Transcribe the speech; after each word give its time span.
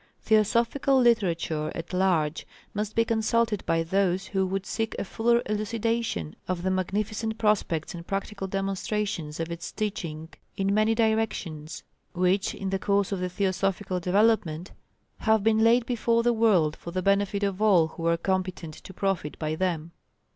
Theosophical 0.23 0.99
literature 0.99 1.71
at 1.75 1.93
large 1.93 2.47
must 2.73 2.95
be 2.95 3.05
consulted 3.05 3.63
by 3.67 3.83
those 3.83 4.25
who 4.25 4.47
would 4.47 4.65
seek 4.65 4.95
a 4.97 5.05
fuller 5.05 5.43
elucidation 5.45 6.35
of 6.47 6.63
the 6.63 6.71
magnificent 6.71 7.37
prospects 7.37 7.93
and 7.93 8.07
practical 8.07 8.47
demonstrations 8.47 9.39
of 9.39 9.51
its 9.51 9.71
teaching 9.71 10.29
in 10.57 10.73
many 10.73 10.95
directions, 10.95 11.83
which, 12.13 12.55
in 12.55 12.71
the 12.71 12.79
course 12.79 13.11
of 13.11 13.19
the 13.19 13.29
Theosophical 13.29 13.99
development, 13.99 14.71
have 15.19 15.43
been 15.43 15.59
laid 15.59 15.85
before 15.85 16.23
the 16.23 16.33
world 16.33 16.75
for 16.75 16.89
the 16.89 17.03
benefit 17.03 17.43
of 17.43 17.61
all 17.61 17.89
who 17.89 18.07
are 18.07 18.17
competent 18.17 18.73
to 18.73 18.95
profit 18.95 19.37
by 19.37 19.53
them. 19.53 19.91